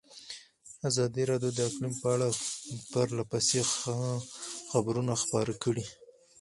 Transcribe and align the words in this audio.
ازادي 0.89 1.23
راډیو 1.31 1.51
د 1.57 1.59
اقلیم 1.69 1.93
په 2.01 2.07
اړه 2.15 2.27
پرله 2.91 3.23
پسې 3.31 3.59
خبرونه 4.71 5.13
خپاره 5.23 5.53
کړي. 5.63 5.85